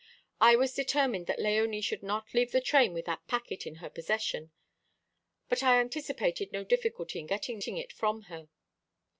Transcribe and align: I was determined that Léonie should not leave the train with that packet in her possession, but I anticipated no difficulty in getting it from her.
I 0.39 0.55
was 0.55 0.73
determined 0.73 1.27
that 1.27 1.37
Léonie 1.37 1.83
should 1.83 2.01
not 2.01 2.33
leave 2.33 2.51
the 2.51 2.59
train 2.59 2.91
with 2.91 3.05
that 3.05 3.27
packet 3.27 3.67
in 3.67 3.75
her 3.75 3.89
possession, 3.91 4.49
but 5.47 5.61
I 5.61 5.79
anticipated 5.79 6.51
no 6.51 6.63
difficulty 6.63 7.19
in 7.19 7.27
getting 7.27 7.59
it 7.77 7.93
from 7.93 8.23
her. 8.23 8.49